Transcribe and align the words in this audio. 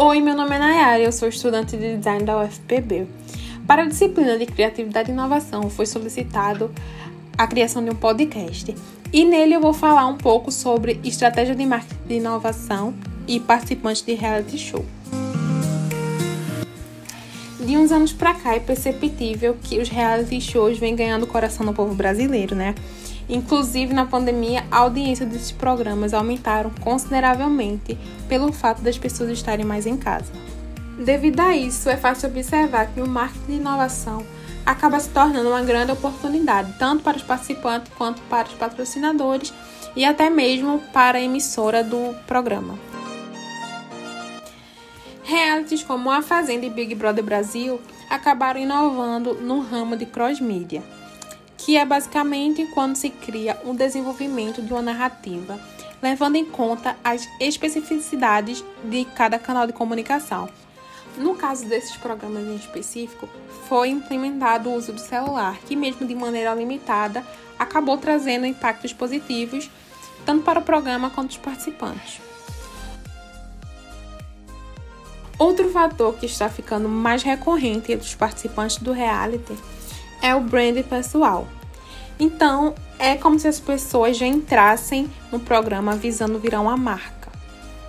Oi, 0.00 0.20
meu 0.20 0.36
nome 0.36 0.54
é 0.54 0.58
Nayara 0.60 1.02
eu 1.02 1.10
sou 1.10 1.28
estudante 1.28 1.76
de 1.76 1.96
design 1.96 2.24
da 2.24 2.40
UFPB. 2.40 3.08
Para 3.66 3.82
a 3.82 3.84
disciplina 3.84 4.38
de 4.38 4.46
Criatividade 4.46 5.10
e 5.10 5.12
Inovação 5.12 5.68
foi 5.68 5.86
solicitado 5.86 6.70
a 7.36 7.48
criação 7.48 7.82
de 7.82 7.90
um 7.90 7.96
podcast. 7.96 8.76
E 9.12 9.24
nele 9.24 9.54
eu 9.54 9.60
vou 9.60 9.72
falar 9.72 10.06
um 10.06 10.16
pouco 10.16 10.52
sobre 10.52 11.00
estratégia 11.02 11.52
de 11.52 11.66
marketing 11.66 11.98
de 12.06 12.14
inovação 12.14 12.94
e 13.26 13.40
participantes 13.40 14.02
de 14.02 14.14
reality 14.14 14.56
show. 14.56 14.86
De 17.58 17.76
uns 17.76 17.90
anos 17.90 18.12
para 18.12 18.34
cá 18.34 18.54
é 18.54 18.60
perceptível 18.60 19.56
que 19.60 19.80
os 19.80 19.88
reality 19.88 20.40
shows 20.40 20.78
vêm 20.78 20.94
ganhando 20.94 21.26
coração 21.26 21.66
do 21.66 21.72
povo 21.72 21.92
brasileiro, 21.92 22.54
né? 22.54 22.76
Inclusive, 23.28 23.92
na 23.92 24.06
pandemia, 24.06 24.64
a 24.70 24.78
audiência 24.78 25.26
desses 25.26 25.52
programas 25.52 26.14
aumentaram 26.14 26.70
consideravelmente 26.80 27.98
pelo 28.26 28.52
fato 28.52 28.80
das 28.80 28.96
pessoas 28.96 29.30
estarem 29.30 29.66
mais 29.66 29.86
em 29.86 29.96
casa. 29.96 30.32
Devido 30.98 31.40
a 31.40 31.54
isso, 31.54 31.90
é 31.90 31.96
fácil 31.96 32.28
observar 32.28 32.86
que 32.86 33.00
o 33.00 33.06
marketing 33.06 33.46
de 33.46 33.52
inovação 33.52 34.24
acaba 34.64 34.98
se 34.98 35.10
tornando 35.10 35.50
uma 35.50 35.62
grande 35.62 35.92
oportunidade, 35.92 36.74
tanto 36.78 37.02
para 37.02 37.16
os 37.16 37.22
participantes 37.22 37.92
quanto 37.96 38.20
para 38.22 38.48
os 38.48 38.54
patrocinadores 38.54 39.52
e 39.94 40.04
até 40.04 40.30
mesmo 40.30 40.80
para 40.92 41.18
a 41.18 41.22
emissora 41.22 41.84
do 41.84 42.14
programa. 42.26 42.78
Realities 45.22 45.82
como 45.82 46.10
A 46.10 46.22
Fazenda 46.22 46.64
e 46.64 46.70
Big 46.70 46.94
Brother 46.94 47.22
Brasil 47.22 47.78
acabaram 48.08 48.58
inovando 48.58 49.34
no 49.34 49.60
ramo 49.60 49.94
de 49.94 50.06
cross-mídia 50.06 50.82
que 51.68 51.76
é 51.76 51.84
basicamente 51.84 52.64
quando 52.72 52.96
se 52.96 53.10
cria 53.10 53.60
um 53.62 53.74
desenvolvimento 53.74 54.62
de 54.62 54.72
uma 54.72 54.80
narrativa, 54.80 55.60
levando 56.00 56.36
em 56.36 56.44
conta 56.46 56.96
as 57.04 57.28
especificidades 57.38 58.64
de 58.84 59.04
cada 59.04 59.38
canal 59.38 59.66
de 59.66 59.74
comunicação. 59.74 60.48
No 61.18 61.34
caso 61.34 61.66
desses 61.66 61.94
programas 61.94 62.44
em 62.44 62.56
específico, 62.56 63.28
foi 63.68 63.90
implementado 63.90 64.70
o 64.70 64.74
uso 64.74 64.94
do 64.94 64.98
celular, 64.98 65.58
que, 65.66 65.76
mesmo 65.76 66.06
de 66.06 66.14
maneira 66.14 66.54
limitada, 66.54 67.22
acabou 67.58 67.98
trazendo 67.98 68.46
impactos 68.46 68.94
positivos 68.94 69.70
tanto 70.24 70.44
para 70.44 70.60
o 70.60 70.64
programa 70.64 71.10
quanto 71.10 71.32
os 71.32 71.36
participantes. 71.36 72.18
Outro 75.38 75.68
fator 75.68 76.14
que 76.14 76.24
está 76.24 76.48
ficando 76.48 76.88
mais 76.88 77.22
recorrente 77.22 77.92
entre 77.92 78.06
os 78.06 78.14
participantes 78.14 78.78
do 78.78 78.90
reality 78.90 79.54
é 80.22 80.34
o 80.34 80.40
brand 80.40 80.82
pessoal. 80.84 81.46
Então, 82.18 82.74
é 82.98 83.14
como 83.14 83.38
se 83.38 83.46
as 83.46 83.60
pessoas 83.60 84.16
já 84.16 84.26
entrassem 84.26 85.08
no 85.30 85.38
programa 85.38 85.94
visando 85.94 86.38
virar 86.38 86.60
uma 86.60 86.76
marca. 86.76 87.30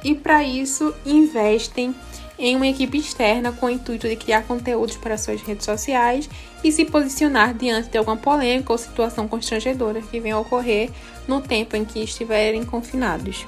E 0.03 0.13
para 0.13 0.44
isso, 0.44 0.94
investem 1.05 1.94
em 2.38 2.55
uma 2.55 2.67
equipe 2.67 2.97
externa 2.97 3.52
com 3.52 3.66
o 3.66 3.69
intuito 3.69 4.07
de 4.07 4.16
criar 4.16 4.44
conteúdos 4.44 4.95
para 4.95 5.17
suas 5.17 5.41
redes 5.41 5.66
sociais 5.66 6.30
e 6.63 6.72
se 6.72 6.85
posicionar 6.85 7.53
diante 7.53 7.89
de 7.89 7.97
alguma 7.97 8.16
polêmica 8.16 8.72
ou 8.72 8.77
situação 8.77 9.27
constrangedora 9.27 10.02
que 10.02 10.19
venha 10.22 10.35
a 10.35 10.39
ocorrer 10.39 10.89
no 11.27 11.41
tempo 11.41 11.75
em 11.75 11.83
que 11.83 12.00
estiverem 12.00 12.63
confinados. 12.63 13.45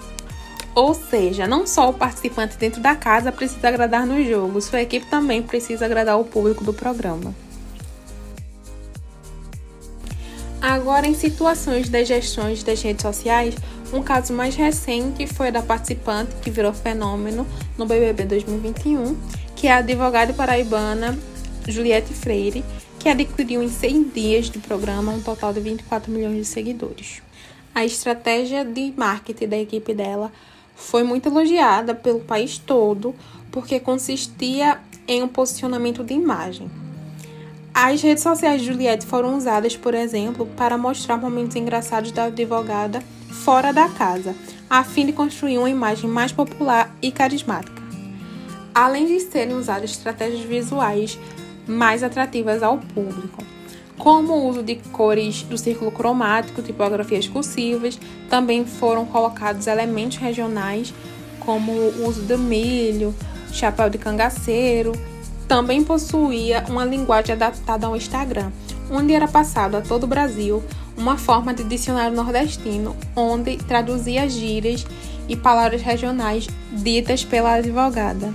Ou 0.75 0.93
seja, 0.93 1.47
não 1.47 1.65
só 1.65 1.89
o 1.89 1.93
participante 1.93 2.57
dentro 2.57 2.81
da 2.81 2.95
casa 2.95 3.31
precisa 3.31 3.67
agradar 3.67 4.05
no 4.05 4.23
jogo, 4.25 4.61
sua 4.61 4.81
equipe 4.81 5.05
também 5.05 5.41
precisa 5.41 5.85
agradar 5.85 6.19
o 6.19 6.25
público 6.25 6.63
do 6.63 6.73
programa. 6.73 7.33
Agora, 10.61 11.07
em 11.07 11.15
situações 11.15 11.89
das 11.89 12.07
gestões 12.07 12.63
das 12.63 12.79
redes 12.83 13.01
sociais, 13.01 13.55
um 13.91 14.03
caso 14.03 14.31
mais 14.31 14.55
recente 14.55 15.25
foi 15.25 15.51
da 15.51 15.63
participante 15.63 16.35
que 16.35 16.51
virou 16.51 16.71
fenômeno 16.71 17.47
no 17.75 17.87
BBB 17.87 18.25
2021, 18.25 19.17
que 19.55 19.67
é 19.67 19.73
a 19.73 19.77
advogada 19.77 20.33
paraibana 20.33 21.17
Juliette 21.67 22.13
Freire, 22.13 22.63
que 22.99 23.09
adquiriu 23.09 23.63
em 23.63 23.69
100 23.69 24.03
dias 24.09 24.49
de 24.51 24.59
programa 24.59 25.11
um 25.11 25.19
total 25.19 25.51
de 25.51 25.59
24 25.59 26.11
milhões 26.11 26.37
de 26.37 26.45
seguidores. 26.45 27.23
A 27.73 27.83
estratégia 27.83 28.63
de 28.63 28.93
marketing 28.95 29.47
da 29.47 29.57
equipe 29.57 29.95
dela 29.95 30.31
foi 30.75 31.03
muito 31.03 31.27
elogiada 31.27 31.95
pelo 31.95 32.19
país 32.19 32.59
todo, 32.59 33.15
porque 33.51 33.79
consistia 33.79 34.79
em 35.07 35.23
um 35.23 35.27
posicionamento 35.27 36.03
de 36.03 36.13
imagem. 36.13 36.69
As 37.73 38.01
redes 38.01 38.21
sociais 38.21 38.61
de 38.61 38.67
Juliette 38.67 39.05
foram 39.05 39.37
usadas, 39.37 39.77
por 39.77 39.93
exemplo, 39.93 40.45
para 40.57 40.77
mostrar 40.77 41.15
momentos 41.15 41.55
engraçados 41.55 42.11
da 42.11 42.25
advogada 42.25 43.01
fora 43.29 43.71
da 43.71 43.87
casa, 43.87 44.35
a 44.69 44.83
fim 44.83 45.05
de 45.05 45.13
construir 45.13 45.57
uma 45.57 45.69
imagem 45.69 46.09
mais 46.09 46.33
popular 46.33 46.93
e 47.01 47.11
carismática. 47.11 47.81
Além 48.75 49.07
de 49.07 49.21
serem 49.21 49.55
usadas 49.55 49.91
estratégias 49.91 50.41
visuais 50.41 51.17
mais 51.65 52.03
atrativas 52.03 52.61
ao 52.61 52.77
público, 52.77 53.41
como 53.97 54.33
o 54.33 54.49
uso 54.49 54.61
de 54.61 54.75
cores 54.91 55.43
do 55.43 55.57
círculo 55.57 55.91
cromático, 55.91 56.61
tipografias 56.61 57.27
cursivas, 57.27 57.97
também 58.29 58.65
foram 58.65 59.05
colocados 59.05 59.67
elementos 59.67 60.17
regionais, 60.17 60.93
como 61.39 61.71
o 61.71 62.05
uso 62.05 62.21
do 62.23 62.37
milho, 62.37 63.15
chapéu 63.53 63.89
de 63.89 63.97
cangaceiro 63.97 64.91
também 65.51 65.83
possuía 65.83 66.63
uma 66.69 66.85
linguagem 66.85 67.35
adaptada 67.35 67.85
ao 67.85 67.93
Instagram, 67.93 68.53
onde 68.89 69.13
era 69.13 69.27
passado 69.27 69.75
a 69.75 69.81
todo 69.81 70.05
o 70.05 70.07
Brasil 70.07 70.63
uma 70.97 71.17
forma 71.17 71.53
de 71.53 71.65
dicionário 71.65 72.15
nordestino, 72.15 72.95
onde 73.13 73.57
traduzia 73.57 74.29
gírias 74.29 74.87
e 75.27 75.35
palavras 75.35 75.81
regionais 75.81 76.47
ditas 76.71 77.25
pela 77.25 77.55
advogada. 77.55 78.33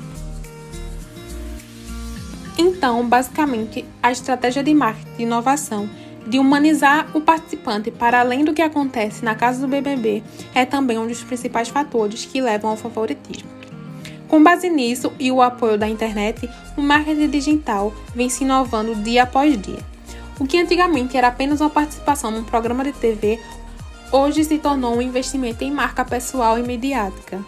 Então, 2.59 3.09
basicamente, 3.09 3.83
a 4.03 4.13
estratégia 4.13 4.63
de 4.63 4.75
marketing 4.75 5.17
de 5.17 5.23
inovação 5.23 5.89
de 6.27 6.39
humanizar 6.39 7.09
o 7.15 7.23
participante 7.23 7.91
para 7.91 8.21
além 8.21 8.45
do 8.45 8.53
que 8.53 8.61
acontece 8.61 9.25
na 9.25 9.35
casa 9.35 9.59
do 9.63 9.69
BBB 9.69 10.23
é 10.55 10.67
também 10.67 10.99
um 10.99 11.07
dos 11.07 11.25
principais 11.25 11.71
fatores 11.71 12.27
que 12.27 12.43
levam 12.43 12.73
ao 12.73 12.77
favoritismo. 12.77 13.56
Com 14.29 14.43
base 14.43 14.69
nisso 14.69 15.13
e 15.21 15.31
o 15.31 15.41
apoio 15.41 15.79
da 15.79 15.89
internet, 15.89 16.51
o 16.77 16.83
marketing 16.83 17.31
digital 17.31 17.95
vem 18.15 18.29
se 18.29 18.43
inovando 18.45 18.95
dia 18.97 19.23
após 19.23 19.61
dia. 19.61 19.79
O 20.39 20.47
que 20.47 20.59
antigamente 20.59 21.17
era 21.17 21.29
apenas 21.29 21.61
uma 21.61 21.71
participação 21.71 22.31
num 22.31 22.45
programa 22.45 22.85
de 22.85 22.93
TV, 22.93 23.41
hoje 24.13 24.45
se 24.45 24.59
tornou 24.59 24.97
um 24.97 25.03
investimento 25.03 25.63
em 25.63 25.71
marca 25.71 26.05
pessoal 26.05 26.59
e 26.59 26.63
mediática. 26.63 27.43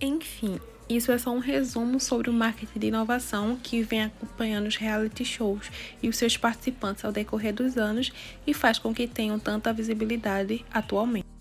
Enfim, 0.00 0.60
isso 0.88 1.10
é 1.10 1.18
só 1.18 1.30
um 1.30 1.40
resumo 1.40 1.98
sobre 1.98 2.30
o 2.30 2.32
marketing 2.32 2.78
de 2.78 2.86
inovação 2.86 3.58
que 3.62 3.82
vem 3.82 4.04
acompanhando 4.04 4.68
os 4.68 4.76
reality 4.76 5.24
shows 5.24 5.70
e 6.02 6.08
os 6.08 6.16
seus 6.16 6.36
participantes 6.36 7.04
ao 7.04 7.12
decorrer 7.12 7.52
dos 7.52 7.76
anos 7.76 8.12
e 8.46 8.54
faz 8.54 8.78
com 8.78 8.94
que 8.94 9.06
tenham 9.08 9.38
tanta 9.38 9.72
visibilidade 9.72 10.64
atualmente. 10.72 11.37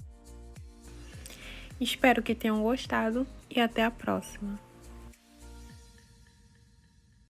Espero 1.79 2.23
que 2.23 2.33
tenham 2.33 2.63
gostado 2.63 3.27
e 3.49 3.59
até 3.59 3.83
a 3.83 3.91
próxima. 3.91 4.66